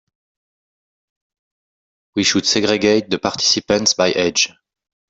[2.15, 4.51] We should segregate the participants by age.